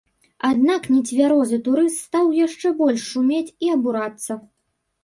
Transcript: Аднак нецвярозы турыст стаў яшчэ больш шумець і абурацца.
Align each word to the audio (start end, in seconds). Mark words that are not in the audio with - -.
Аднак 0.51 0.87
нецвярозы 0.95 1.59
турыст 1.67 2.01
стаў 2.09 2.35
яшчэ 2.45 2.67
больш 2.81 3.07
шумець 3.13 3.47
і 3.65 3.73
абурацца. 3.77 4.43